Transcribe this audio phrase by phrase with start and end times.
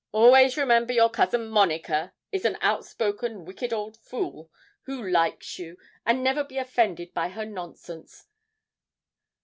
[0.11, 4.49] 'Always remember your cousin Monica is an outspoken, wicked old fool,
[4.85, 5.77] who likes you,
[6.07, 8.25] and never be offended by her nonsense.